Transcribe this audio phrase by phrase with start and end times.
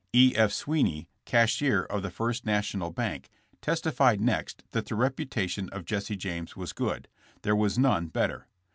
[0.13, 0.33] E.
[0.35, 0.49] F.
[0.51, 3.29] Swinney, cashier of the first National bank,
[3.61, 7.07] testified next that the reputation of Jesse James was good;
[7.43, 8.47] there was none better.